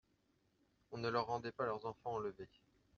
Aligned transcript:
On 0.91 0.97
ne 0.97 1.09
leur 1.09 1.27
rendait 1.27 1.51
pas 1.51 1.67
leurs 1.67 1.85
enfants 1.85 2.13
enlevés. 2.15 2.49